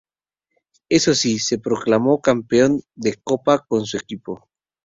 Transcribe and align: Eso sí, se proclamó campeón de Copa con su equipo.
Eso 0.89 1.13
sí, 1.13 1.37
se 1.37 1.59
proclamó 1.59 2.21
campeón 2.23 2.81
de 2.95 3.21
Copa 3.23 3.63
con 3.67 3.85
su 3.85 3.97
equipo. 3.97 4.49